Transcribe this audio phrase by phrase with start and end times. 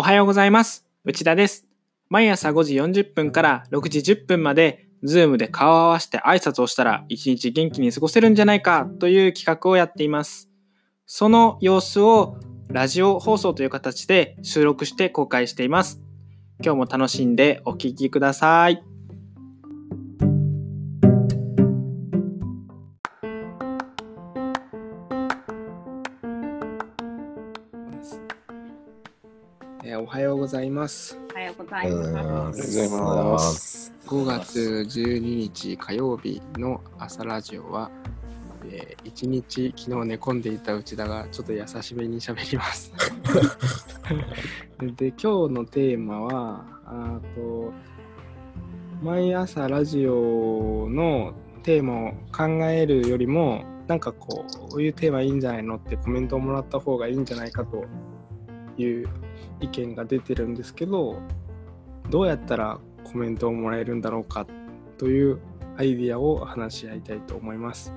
[0.00, 0.86] おはようございます。
[1.04, 1.66] 内田です。
[2.08, 10.48] 毎朝5時40分から6時10分まで、ズームで顔を合わせて挨拶をしたら一日元気に過ごせるんじゃないかという企画をやっています。
[11.04, 16.00] その様子をラジオ放送という形で収録して公開しています。
[16.64, 18.89] 今日も楽しんでお聴きください。
[29.82, 31.18] えーおはようございます。
[31.32, 32.02] おはようございま。
[32.02, 32.82] ますす。
[32.82, 37.90] ありがとうございます5月12日火曜日の朝ラジオは、
[38.66, 42.92] えー、1日昨日寝込んでいた内田がちょっと優しめに喋ります。
[44.96, 47.72] で今日のテーマはあと
[49.02, 57.86] 毎朝ラジオのテーマを考えるよりもなんかこうこういうテーマいいんじゃないのってコメントをもらった方がいいんじゃないかと
[58.76, 59.08] いう
[59.60, 61.18] 意見が出てるんですけど
[62.10, 64.46] どうやったらコメントをもらえるんだろうか
[64.98, 65.40] という
[65.76, 67.94] アイディアを話し合いたいと思います。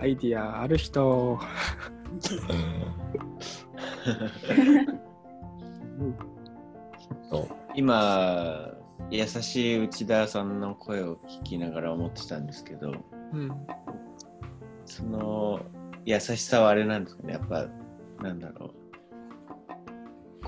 [0.00, 1.38] アイディアある人。
[7.74, 8.70] 今、
[9.10, 12.92] 優しい内田さんの声を聞きながら思ってたんですけど、
[13.32, 13.50] うん。
[14.86, 15.60] その
[16.04, 17.66] 優しさはあれなんですかね、やっぱ、
[18.22, 18.74] なんだろう。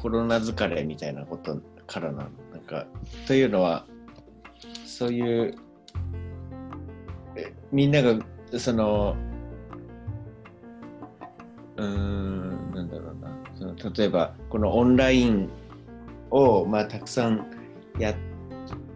[0.01, 2.31] コロナ疲れみたいなことからなの。
[2.53, 2.87] なんか、
[3.27, 3.85] というのは、
[4.87, 5.55] そういう、
[7.71, 8.19] みんなが、
[8.59, 9.17] その、
[11.77, 13.31] うん、なんだろうな。
[13.55, 15.51] その例えば、このオンライン
[16.31, 17.47] を、まあ、たくさん
[17.99, 18.15] やっ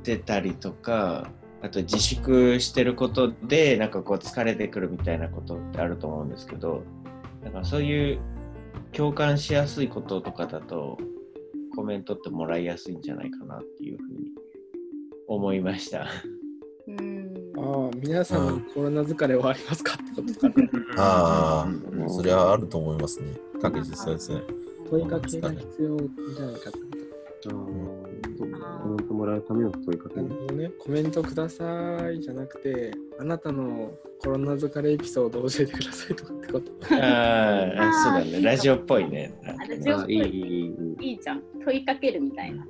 [0.03, 1.31] てたりとか、
[1.63, 6.83] あと自粛してることで、なんかこう疲れてくるみたいなことってあると思うんですけど、
[7.43, 8.19] だかそういう
[8.93, 10.99] 共感しやすいこととかだと、
[11.75, 14.27] コメントってもらいやすいんじゃないかなっていうふうに
[15.27, 16.07] 思いました。
[16.87, 20.69] うんああ皆さんコロナ疲れはありますかってことかな
[20.99, 23.29] あうんあ、それはあると思いますね。
[23.61, 24.43] 確実ですね。
[24.91, 26.85] 問いかけが必要じゃないかってこ
[27.47, 28.09] あーコ
[28.95, 30.71] めてもらうための問いかけね。
[30.79, 31.65] コメントくださ
[32.11, 36.73] いじゃなくて、あなたのコロナ疲れエピソードを教えてくださいとかってこと。
[36.97, 38.43] ああ、そうだね。
[38.43, 39.35] ラジオっぽいね。
[39.43, 40.17] ラジオっぽい。
[41.01, 41.43] いいじゃん。
[41.65, 42.67] 問いかけるみたいな。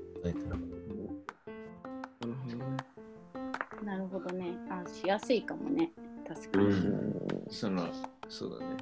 [3.85, 4.57] なるほどね。
[4.71, 5.93] あ、しやすいかもね。
[6.27, 6.65] 確かに。
[6.67, 7.87] うん、その、
[8.29, 8.77] そうだね。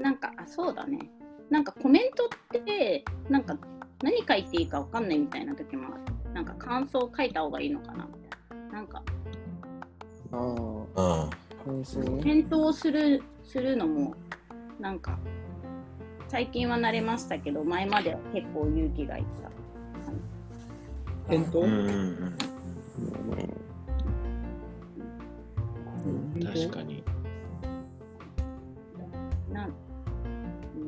[0.00, 0.98] なんか、あ、そうだね。
[1.48, 3.56] なんかコメントって、なんか
[4.02, 9.02] 何書いていいかわかんないみたいな時もあるなんか感想書いた方がいいのかなみたいななんか
[10.32, 10.86] あうん。
[10.96, 11.30] あ
[11.64, 14.14] 感想ね返答するするのも
[14.80, 15.18] なんか
[16.28, 19.50] 最近は慣れましたけど前までは結構勇気がいった
[21.28, 21.60] 返答？
[21.60, 22.36] うんうんうん。
[26.04, 27.04] 返答確かに。
[29.52, 29.72] なん、
[30.76, 30.78] う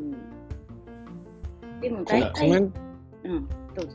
[1.77, 2.73] ん、でも大体、コメン
[3.25, 3.93] うん、どうぞ。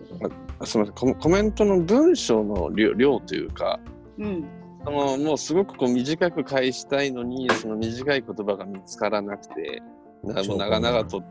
[0.59, 0.95] あすみません。
[0.95, 3.79] コメコメントの文章の量量というか
[4.17, 4.45] うん、
[4.84, 9.81] そのもうすごくこう短く返したいのにその短い言葉が見つからなくて
[10.23, 11.23] なもう長々とっ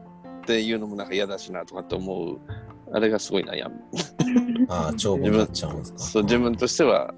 [0.47, 2.39] ていうのもなんか嫌だしなとかって思う
[2.93, 3.75] あれがすごい悩む。
[4.69, 5.99] ああ、 長文になっちゃうんですか。
[5.99, 7.13] そう自分としては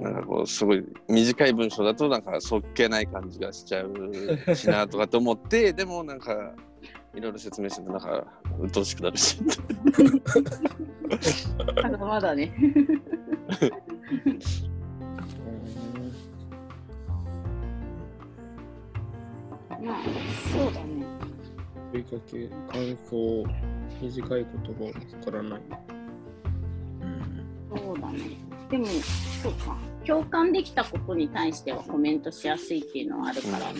[0.00, 6.54] なんかこうすごい短い文章だとなんかそっけない感じがしちゃうしなとかって思ってでもなんか
[7.14, 8.24] いろいろ説明するとなんか
[8.60, 9.38] 鬱陶しくなるし
[11.82, 12.54] まだまだね。
[19.82, 19.96] まあ、
[20.52, 21.06] そうだね。
[21.92, 23.44] 問いかけ感想
[24.00, 25.60] 短い言葉を見つからない
[27.00, 28.20] うんそうだね。
[28.70, 28.86] でも、
[29.42, 29.76] そうか。
[30.06, 33.72] 共感できたことに対してはコメントしやすいっていうのはあるから、ああ、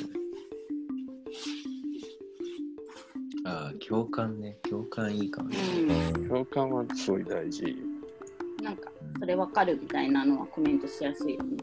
[3.90, 4.56] 共感ね。
[4.70, 5.58] 共感いいかもね。
[5.58, 6.28] うん、うん。
[6.28, 7.76] 共感はすごい大事
[8.62, 8.88] なんか、
[9.18, 11.56] それわかるみたいなのはコメントしやすいよね。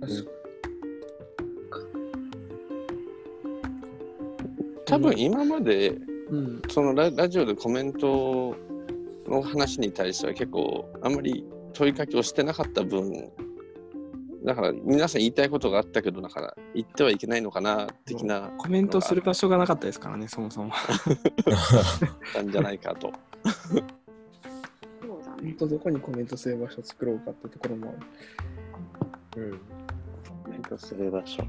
[0.00, 0.30] 確か
[4.86, 5.90] 多分今まで
[6.30, 8.56] うんそのララジオでコメント
[9.26, 11.44] の話に対しては結構あんまり
[11.74, 13.30] 問いかけをしてなかった分
[14.44, 20.70] だから皆さん言いたいことがあったけどだから言ってはいけないのかな的なコメントする場所がなかったですからねそもそも
[22.36, 23.10] なんじゃないかと。
[23.72, 25.56] そうだ本ね。
[25.58, 27.94] 当どこにコメントする場所を作ろうかってところも
[29.32, 29.58] あるうん。
[30.44, 31.42] コメントする場所。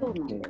[0.00, 0.48] そうなんだよね。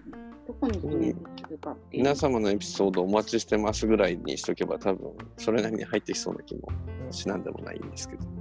[0.49, 2.03] どこにコメント聞くかっていう。
[2.03, 6.69] 皆様のエピソードお待ちしてますぐらいにしとけば多分それなりに入ってきそうな気も
[7.13, 8.34] しなんでもないんですけど。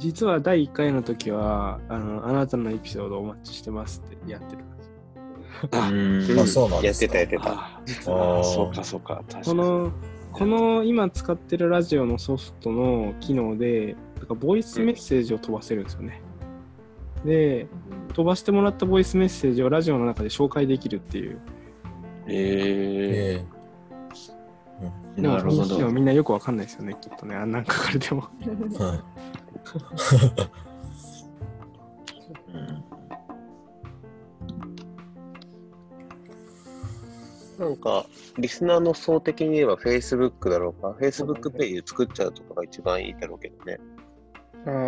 [0.00, 4.90] 実は第1回の時はあの、あなたのエピソードお待ちしてますってやってるんです。
[5.72, 5.92] あう
[6.36, 7.06] んあ、そうなんやって。
[7.06, 7.50] たやってた。
[7.52, 9.22] あ実あはーそうかそうか。
[9.30, 9.92] 確かにこの、
[10.32, 16.22] この今使ってるラジオのソフトの機能で、なんかボイスメッセージを飛ばせるんですよね。
[17.26, 17.66] で、
[18.14, 21.38] 飛ばしてもらったボイスメッセージをラジオの中で紹介できるっていう。
[22.26, 23.60] ええ
[25.20, 25.90] でもなるほど。
[25.90, 27.34] みんなよくわかんないですよね、きっとね。
[27.34, 28.22] あんなん書かれても。
[28.40, 29.02] ーはいうん
[37.58, 38.06] なんか、
[38.38, 43.78] リスナーの層的に言えば Facebook だろうか、Facebook ページ作っちゃうとかが一番いいだろうけどね。
[44.66, 44.86] ああ、なる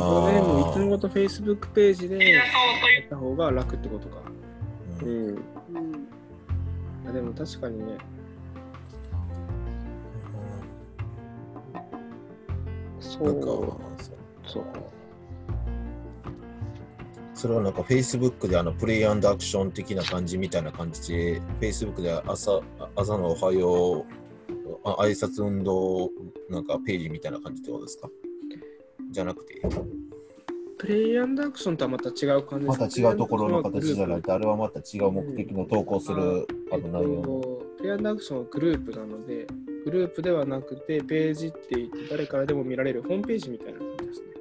[0.00, 0.40] ほどね。
[0.40, 2.44] もういつもごと Facebook ページでやっ
[3.10, 4.22] た方が楽ってことか。
[5.02, 5.28] うんうん。
[5.28, 5.44] うん
[7.06, 7.98] あでも確かにね。
[13.20, 13.76] なんかそう。
[14.46, 14.64] そそう。
[17.34, 22.60] それはなんか Facebook であのプレイアクション的な感じみたいな感じで Facebook で朝
[22.94, 24.04] 朝のおはよう
[24.84, 26.10] あ挨拶運動
[26.48, 28.08] なんかページみたいな感じってことですか？
[29.10, 29.60] じゃなくて
[30.78, 37.40] プレイアンドアクションとはまた違う感じまた違うところの形じゃないとあれはまた違う目的の投稿するあの内容の
[37.78, 39.46] プレイアンドアクションはグループなので、
[39.84, 44.34] グループではなくて、ページって言って誰からでも見られるホームページみたいな感じですね。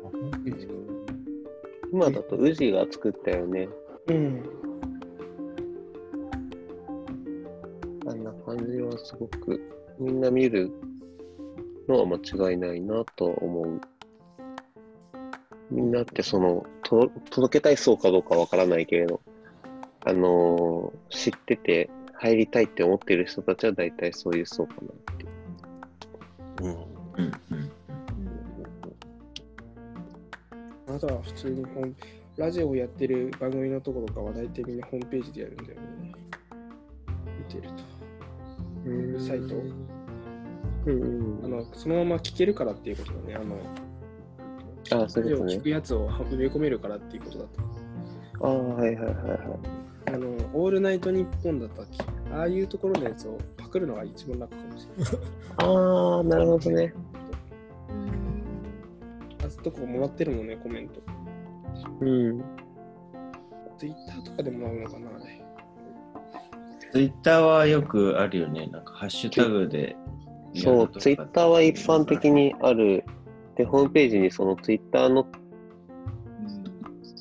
[1.93, 3.69] 今だと宇治が作ったよね。
[4.07, 4.43] うん。
[8.07, 9.61] あんな感じはすごく
[9.99, 10.71] みんな見る
[11.87, 12.15] のは間
[12.51, 13.79] 違いないなと思う。
[15.69, 19.21] みんなってそのと届けたい層かどうかわからないけれど、
[20.03, 25.12] あのー知ってて入りたいって思ってる人たちは大体そういう層かな
[26.61, 26.63] う。
[26.63, 26.65] ん。
[26.67, 26.77] うん。
[27.51, 27.71] うん。
[30.88, 31.95] あなたは普通にホーム
[32.38, 34.79] ラジオをやってる番組のところとかは大体みん。
[34.79, 35.57] なホームページでやるん。
[35.57, 36.11] だよね。
[37.39, 37.83] 見てると。
[39.19, 41.01] サイトうん。
[41.01, 41.45] うん。
[41.45, 43.35] あのそのまま聞けるからっていうことだね。
[43.35, 45.69] あの、あ、そういうことねを聞く。
[45.69, 47.61] やつを埋め込めるからっていうことだと。
[48.41, 49.82] ああ、はいはいはいはい。
[50.07, 52.03] あの、オールナイトニッポンだったっけ？
[52.33, 55.13] ああいうところのやつをパクるのが一番楽かもしれない。
[55.57, 56.94] ああ、なるほどね。
[59.45, 61.01] あそこもらってるもんね、コメント。
[62.01, 62.44] うん。
[63.77, 65.44] ツイッターとかでもらうのかな、あれ。
[66.91, 68.67] ツイッターはよくあるよね。
[68.67, 69.95] なんかハッシュタグで。
[70.55, 73.03] そう、ツイッターは一般的にある。
[73.55, 75.25] で、ホームページにそのツイッターの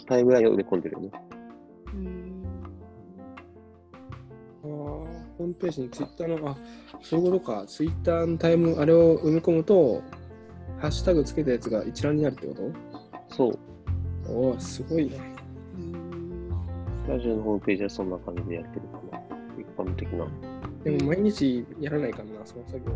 [0.06, 1.11] タイムラインを埋め込んでるよね。
[1.14, 2.31] あー
[5.52, 6.56] ムページにツイッターの、あ、
[7.00, 7.64] そういうことか。
[7.66, 10.02] ツイッターのタイム、あれを埋め込むと、
[10.78, 12.54] ハッシュタグつけたやつが一覧になるってこ
[13.28, 13.52] そう。
[13.52, 13.58] と
[14.32, 15.16] おお、すごいな。
[17.08, 19.20] ラジオのホームページはそんな感じでやってるかな。
[19.58, 20.26] 一般的な。
[20.84, 22.93] でも毎日やらないかな、その作業。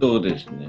[0.00, 0.68] そうですね。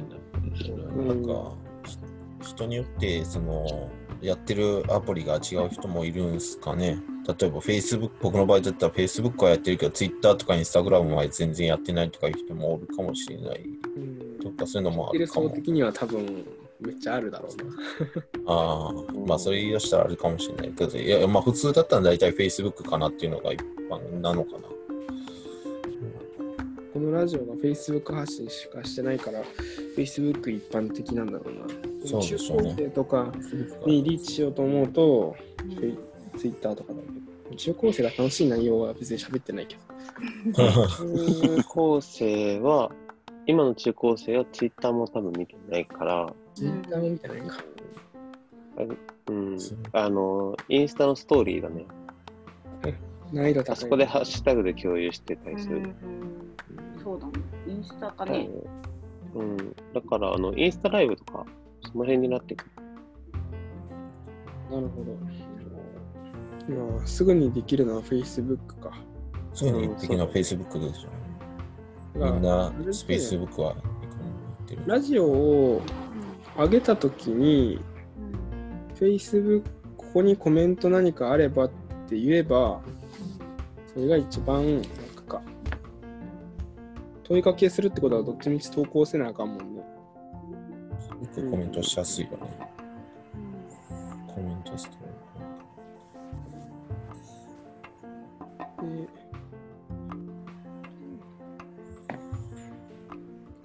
[1.06, 1.54] なんか
[1.86, 1.98] ひ
[2.42, 3.90] 人によってその
[4.22, 13.64] やってるアプリが違う人もいるんですかね例えば Facebook 僕の場合だったら Facebook はやってるけど Twitter とか Instagram は全然やってないとかいう人もおるかもしれない
[13.96, 14.40] うん。
[14.40, 16.46] とかそういうのもあるるかも層的には多分、
[16.80, 18.54] めっちゃあるだろうな。
[18.54, 18.94] ああ
[19.28, 23.60] まあそれ言い出したらあるかもしれないけどいやまあ普通だったら大体 Facebook かなっていうのが一
[23.90, 24.79] 般なのかな
[27.00, 29.42] このラジオが Facebook 発信しかしてないから、
[29.96, 31.62] Facebook 一般的なんだろうな。
[32.06, 33.34] そうでしょうね中高生とか
[33.86, 35.38] にリーチしようと思うと、
[36.38, 37.00] Twitter とかだ
[37.48, 39.78] けど、中高生が楽しい内容は別に喋ってないけ
[40.52, 40.52] ど。
[40.54, 42.92] 中高生は、
[43.46, 47.64] 今の中高生はツイッターも多分見てないから、Twitter も見てないか。
[49.28, 49.58] うん。
[49.94, 51.86] あの、インスタのストーリーがね、
[53.32, 53.74] 難易度高い。
[53.74, 55.94] あそこでハッシュタグで共有してたりする。
[57.04, 57.34] そうだね。
[57.68, 58.50] インスタかはいね。
[59.36, 59.58] うん。
[59.58, 61.46] だから、あの、インスタライブとか、
[61.84, 62.72] その辺になってくる。
[64.72, 65.18] なるほど。
[66.68, 68.92] 今、すぐにできるのは Facebook か。
[69.54, 71.10] そういうの一匹の Facebook でしょ
[72.16, 73.76] みんな Facebook は
[74.86, 75.82] ラジオを
[76.58, 77.80] 上げたときに、
[78.96, 79.64] Facebook、
[79.98, 81.70] ここにコメント何かあればっ
[82.08, 82.82] て言えば、
[83.94, 84.84] それが一番なん
[85.28, 85.42] か
[87.24, 89.80] 問いかけするってことはどっちみち投稿せなあかんもんね。
[89.80, 89.86] よ
[91.34, 92.38] くコメントしやすいよね、
[94.28, 94.98] うん、コメントしてで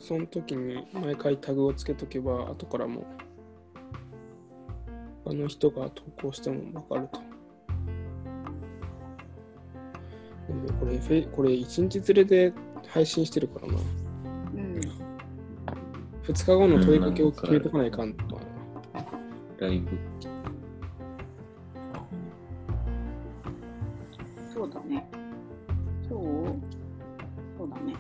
[0.01, 3.05] その時に毎回タグをつけとけば後からも
[5.25, 7.21] 他の人が投稿しても分かると
[10.81, 12.53] これ、フェこれ1日連れで
[12.89, 13.75] 配信してるからな。
[13.75, 14.81] うん。
[16.23, 18.43] 2日後の問いかけを決めとかないかんとか
[19.59, 19.91] ライブ。
[24.53, 25.09] そうだね。
[26.09, 26.21] そう？
[27.59, 27.95] そうだね。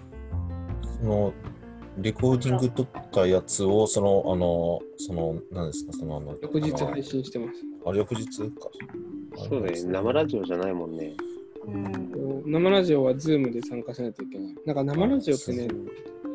[1.00, 1.32] その、
[1.98, 7.52] レコーディング撮ったやつを、その、あの、その、何ですか、その、あの、翌日配信してます。
[7.86, 8.70] あれ、翌日か。
[9.48, 9.82] そうだね。
[9.82, 11.14] 生ラジオじゃないもんね。
[11.66, 12.52] うん。
[12.52, 14.54] 生ラジオは Zoom で参加しないといけない。
[14.66, 15.68] なんか生ラジオってね、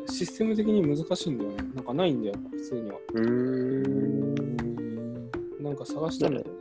[0.08, 1.58] システム的に難しいんだよね。
[1.76, 2.98] なんかないんだよ、普通には。
[3.14, 4.36] うーん。
[5.62, 6.56] なんか探したんだけど、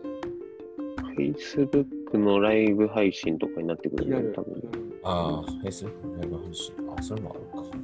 [1.16, 4.28] Facebook のライブ配信とかになってくるになる。
[4.28, 4.62] ね多分。
[5.02, 6.74] ああ、Facebook ライブ配信。
[6.96, 7.76] あ、それもあるか。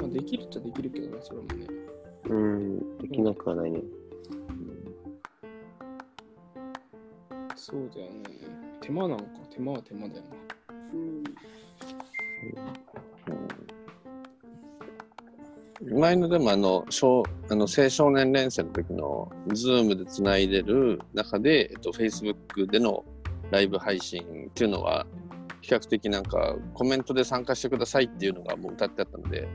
[0.00, 1.66] まあ、できるっちゃできるけどね、それもね。
[2.28, 2.98] うん。
[2.98, 3.82] できなくはないね。
[7.56, 8.69] そうだよね。
[8.80, 10.30] 手間なんか、手間は手間だよな。
[10.94, 11.24] うん。
[15.98, 23.04] 前のでもあの小あの青少年連戦の時の Zoom でつないでる中で、えっと、Facebook での
[23.50, 25.06] ライブ配信っていうのは
[25.62, 29.48] 比較的なんかコメントで参加してくださいっていうのがもう歌ってあったので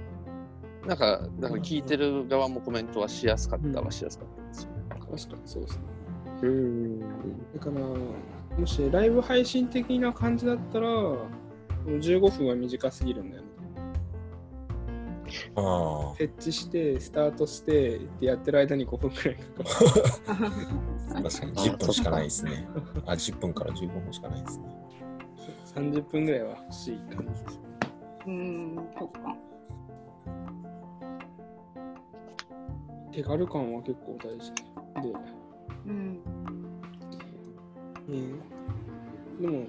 [0.87, 4.77] なんかだから聞いてる側もコメントはしやすかったはしやすかったんですよね。
[4.89, 5.83] 確かにそうですね。
[6.43, 6.99] うん。
[6.99, 7.75] だから、
[8.57, 11.17] もしライブ配信的な感じだったら、も
[11.87, 13.49] う15分は短すぎるんだよね。
[15.55, 19.69] あ設置して、スタートして、でやってる間に5分くらいかかる。
[21.15, 22.67] あ、 確かに10分しかないですね。
[23.05, 24.65] あ、10分から15分しかないですね。
[25.75, 27.59] 30分ぐらいは欲しい感じです。
[28.27, 28.75] うん。
[28.97, 29.35] そっか。
[33.11, 34.63] 手軽感は結構大事で。
[35.87, 36.64] うん。
[38.07, 38.39] うん、
[39.41, 39.65] でも、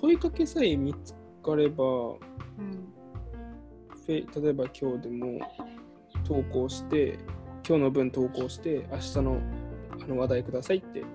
[0.00, 2.16] 問いかけさえ見つかれば、う
[2.62, 2.90] ん。
[4.08, 5.38] 例えば今日でも
[6.24, 7.18] 投稿して、
[7.66, 9.40] 今日の分投稿して、明日の
[9.92, 11.06] あの話題くださいって言っ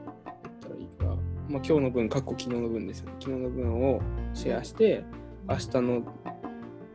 [0.61, 1.17] たらいいから、まあ、
[1.49, 3.15] 今日の分、過去昨日の分ですよね。
[3.19, 4.01] 昨日の分を
[4.33, 5.03] シェアして、
[5.49, 6.03] 明日の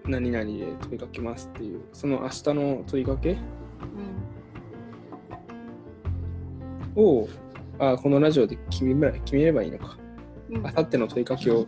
[0.07, 3.37] 何々で問いかけますっていう、その明日の問いかけ
[6.97, 7.29] を、
[7.81, 9.99] あこのラジオで決めれば決めればいいのか。
[10.51, 10.67] うん。
[10.67, 11.67] あさっての問いかけを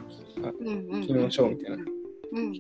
[0.59, 1.01] うんうん。
[1.01, 1.85] 決めましょうみたいな。
[2.33, 2.53] うん。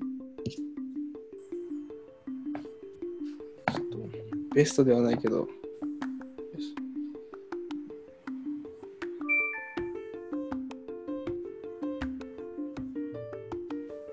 [4.54, 5.36] ベストではないけど。
[5.36, 5.46] よ
[6.58, 6.74] し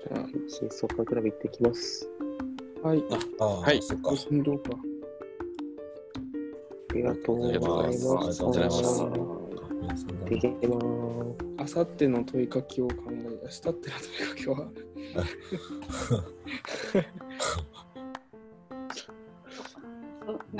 [0.06, 0.16] じゃ
[0.48, 2.08] 真相感クラブ行ってきます。
[2.84, 3.02] あ、はい。
[3.38, 4.12] ああ、はいそっか。
[4.30, 4.89] 運動か。
[6.90, 8.08] ありがとうございます。
[8.10, 9.48] ありがとうございます行
[9.80, 10.86] 皆さんってきます。
[11.58, 14.68] あさっての問いかけを考え、明日っての問いかけは、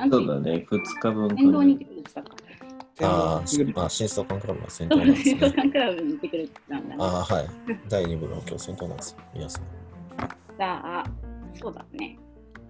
[0.08, 1.28] そうだね、2日分
[2.22, 2.40] く。
[3.02, 3.46] ああ、
[3.88, 5.38] 新相関クラブの先頭なんですね。
[5.72, 7.04] クラブに行ってくるって言ってたんだ。
[7.04, 7.48] ああ、はい。
[7.88, 9.18] 第2部の今日先頭なんですよ。
[9.34, 9.62] 皆さん。
[10.56, 11.04] じゃあ、
[11.54, 12.18] そうだね。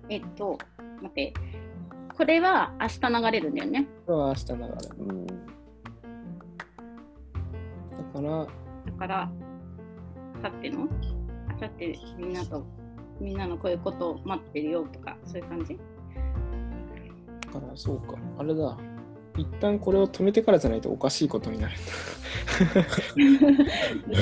[0.09, 0.57] えっと、
[1.03, 1.35] 待って。
[2.21, 3.89] これは明日流れるんだよね。
[4.05, 4.65] これは明日流れ。
[4.99, 5.33] うんだ
[8.13, 8.47] から、
[8.85, 9.31] だから、あ
[10.43, 10.87] さっての？
[11.49, 12.67] あさってみんなと、
[13.19, 15.79] みんなのこういうことを待ってるよとか、そういう感じ？
[17.55, 18.17] だからそうか。
[18.37, 18.77] あれだ。
[19.39, 21.75] 一旦これを止めてからじゃないとおかしいことになる。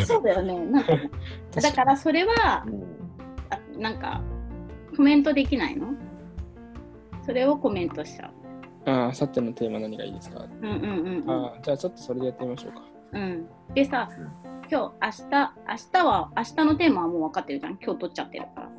[0.07, 0.57] そうだよね。
[0.67, 0.93] なんか、
[1.61, 2.65] だからそれは、
[3.51, 4.23] あなんか、
[4.97, 5.89] コメントできないの？
[7.29, 8.29] それをコメントしちゃ
[8.87, 8.91] う。
[8.91, 11.31] ああ、さってのテーマ何がいいですか、うんうんうんうん。
[11.31, 12.81] ああ、じゃあちょっとそれでやってみましょうか。
[13.13, 14.09] うん、でさ、
[14.71, 17.77] 今日、明日、明日は、明日のテーマはもう分かってるじゃん。
[17.83, 18.71] 今日取っちゃってるから。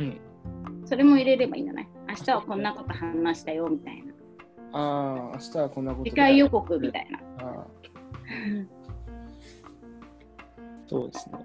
[0.00, 0.20] うん。
[0.84, 1.88] それも入れればいいんじゃない？
[2.08, 4.12] 明日はこんなこと話したよ、みたいな。
[4.78, 7.18] ああ、明日はこんなこと次回予告みたいな。
[7.38, 7.66] ああ、
[10.86, 11.38] そうですね。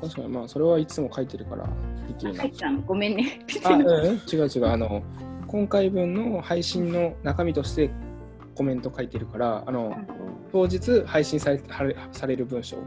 [0.00, 1.64] 確かに、まあ、それはいつも書いてるから、
[2.08, 2.50] できるな入。
[2.50, 2.80] ったの？
[2.82, 3.44] ごめんね。
[3.64, 4.66] あ、うん、違う違う。
[4.66, 5.02] あの、
[5.46, 7.90] 今回分の配信の中身として
[8.54, 9.96] コメント書いてるから、あの、
[10.52, 11.62] 当日配信され
[12.12, 12.78] される文章、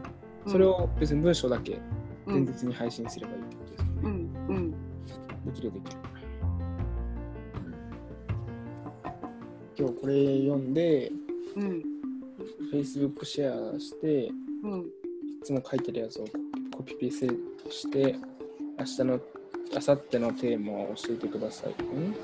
[0.46, 1.78] それを別に文章だけ
[2.26, 4.00] うん前日に配信すればいいってことですよね。
[4.02, 4.10] うん
[4.48, 5.98] うんできるできる。
[9.76, 11.12] 今日これ読んで、
[11.56, 11.82] うん。
[12.72, 14.28] Facebook シェアして、い
[14.62, 14.86] うん。
[15.42, 16.30] つも書いてるやつをコ
[16.84, 17.28] ピペセ
[17.70, 18.14] して、
[18.78, 19.20] 明日の
[19.76, 21.70] あさってのテーマを教えてください。
[21.70, 21.74] ん？
[21.86, 22.14] うん。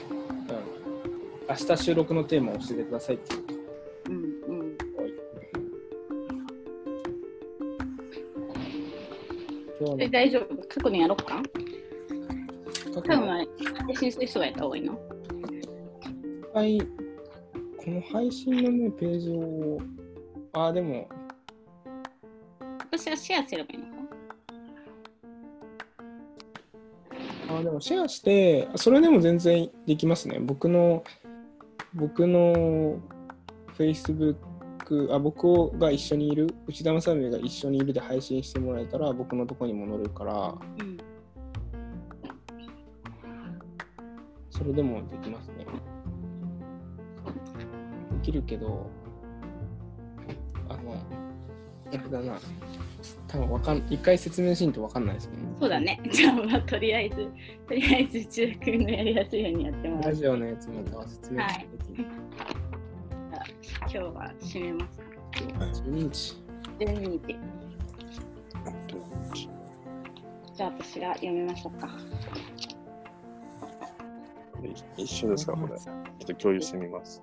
[1.49, 3.45] 明日収録のテーマを教えてくださいっていう。
[4.09, 4.76] うんうん。
[4.99, 5.11] え、
[9.81, 10.11] 今日の。
[10.11, 10.57] 大丈夫？
[10.69, 11.43] 過去にやろうか？
[12.93, 13.49] 多分配
[13.97, 15.00] 信する人がやった方がいいの？
[16.52, 16.87] はい、こ
[17.90, 19.79] の配信のね、ページを、
[20.52, 21.09] あー、でも、
[22.81, 24.00] 私はシェアすればいいのか
[27.62, 30.38] でもシェアして、それでも全然できますね。
[30.40, 31.05] 僕の、
[31.95, 32.99] 僕の
[33.76, 34.37] Facebook、
[35.12, 40.99] あ僕が一緒にいる、内田正美が一緒にいるで配信してもらえたら、僕のとこにも乗るから、うん。
[44.50, 45.64] それでもできますね。
[45.64, 45.71] で
[48.23, 48.90] きるけど、
[51.92, 52.38] あれだな。
[53.28, 55.47] 多分わかん、一回説明しんとわかんないですもんね。
[55.61, 56.00] そうだね。
[56.11, 57.16] じゃあ、まあ、とりあえず、
[57.68, 60.14] とりあえず、内田君のやりやすいようにやってもらラう。
[60.14, 62.06] ジオのやつまたは説明してできる。
[63.82, 65.04] 今日は締めますか。
[65.85, 66.37] 12日。
[66.78, 67.38] 12日。
[70.54, 71.88] じゃあ、私が読みましょうか。
[74.97, 75.78] 一緒ですか、これ。
[75.78, 77.23] ちょっと共有してみます。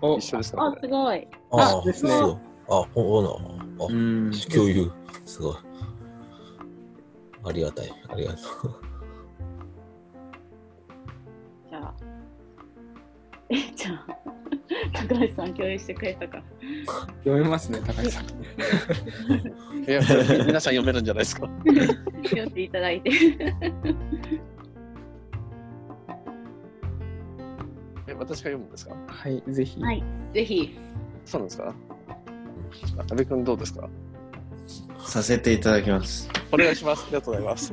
[0.00, 0.80] お一緒ですか、あこ、れ。
[0.82, 1.28] すごい。
[1.50, 2.40] ああ、ですねそう。
[2.70, 3.67] あ、ほな。
[3.80, 4.30] あ、うん。
[4.52, 4.90] 共有。
[5.24, 5.56] すごい。
[7.44, 7.92] ありがたい。
[8.08, 8.74] ありがとう。
[11.70, 11.94] じゃあ、
[13.50, 14.06] え、じゃあ、
[15.08, 16.42] 高橋さん共有してくれたから。
[17.24, 18.26] 読めますね、高橋さん。
[19.88, 20.00] いや、
[20.46, 21.48] 皆さん読めるんじゃないですか。
[22.24, 23.10] 読んでいただいて。
[28.06, 28.94] え、私が読むんですか？
[29.06, 29.80] はい、ぜひ。
[29.80, 30.02] はい
[30.34, 30.76] ぜひ。
[31.24, 31.74] そうなんですか？
[32.96, 33.88] 阿部君どうですか？
[35.00, 36.28] させていただきます。
[36.52, 37.04] お願いします。
[37.04, 37.72] ありがとうございます。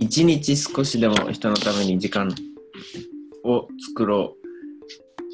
[0.00, 2.34] 一日少しでも人のために時間
[3.44, 4.44] を作ろう。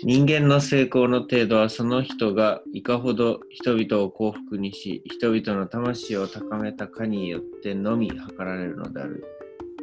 [0.03, 9.25] 人間の成功の程度はその人がいかほど人々を幸福にし、人々の魂を高めたかによってのみ測られるのである。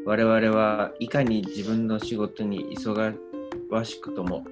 [0.05, 3.13] 我々はいかに自分の仕事に忙
[3.83, 4.43] しくとも、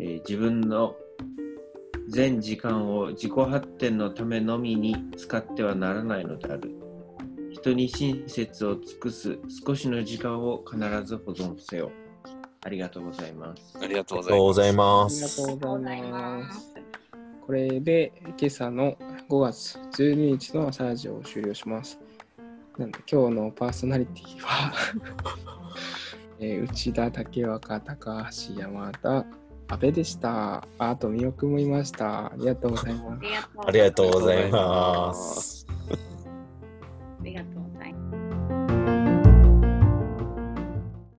[0.00, 0.96] えー自分の
[2.08, 6.70] 全時間を自己発展のためのみに使ってはならないのである。
[7.52, 11.90] 人に親切を尽くす少しの時間を必ず保存せよ。
[12.64, 13.78] ありがとうございます。
[13.80, 15.36] ありがとうありがとうございあまりがす。
[15.46, 16.74] とうございます。
[17.46, 18.96] これで今朝の
[19.28, 21.98] 5月12日の朝ラジオを終了します。
[22.78, 24.72] なんで今日のパーソナリティは、
[26.40, 29.24] えー内田、竹若、高橋、山田、
[29.68, 30.56] 阿部でした。
[30.56, 32.26] ああと、みおくんもいました。
[32.26, 33.26] ありがとうございます。
[33.66, 35.53] ありがとうございます。